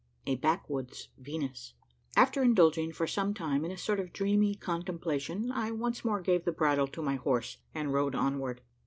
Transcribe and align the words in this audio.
A 0.25 0.35
BACKWOODS 0.37 1.09
VENUS. 1.19 1.75
After 2.15 2.41
indulging 2.41 2.91
for 2.91 3.05
some 3.05 3.35
time 3.35 3.63
in 3.63 3.69
a 3.69 3.77
sort 3.77 3.99
of 3.99 4.11
dreamy 4.11 4.55
contemplation 4.55 5.51
I 5.51 5.69
once 5.69 6.03
more 6.03 6.21
gave 6.21 6.43
the 6.43 6.51
bridle 6.51 6.87
to 6.87 7.03
my 7.03 7.17
horse, 7.17 7.57
and 7.75 7.93
rode 7.93 8.15
onward. 8.15 8.61